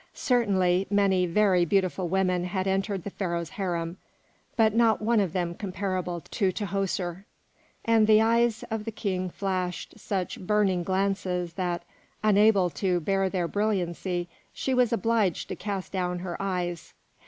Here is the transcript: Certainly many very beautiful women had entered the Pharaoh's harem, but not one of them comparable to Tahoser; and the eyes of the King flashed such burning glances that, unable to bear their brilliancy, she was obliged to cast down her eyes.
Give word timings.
Certainly 0.15 0.87
many 0.89 1.27
very 1.27 1.63
beautiful 1.63 2.07
women 2.07 2.45
had 2.45 2.65
entered 2.65 3.03
the 3.03 3.11
Pharaoh's 3.11 3.51
harem, 3.51 3.97
but 4.57 4.73
not 4.73 4.99
one 4.99 5.19
of 5.19 5.31
them 5.31 5.53
comparable 5.53 6.21
to 6.21 6.51
Tahoser; 6.51 7.25
and 7.85 8.07
the 8.07 8.19
eyes 8.19 8.63
of 8.71 8.85
the 8.85 8.91
King 8.91 9.29
flashed 9.29 9.99
such 9.99 10.39
burning 10.39 10.81
glances 10.81 11.53
that, 11.53 11.83
unable 12.23 12.71
to 12.71 12.99
bear 12.99 13.29
their 13.29 13.47
brilliancy, 13.47 14.27
she 14.51 14.73
was 14.73 14.91
obliged 14.91 15.49
to 15.49 15.55
cast 15.55 15.91
down 15.91 16.17
her 16.17 16.35
eyes. 16.41 16.95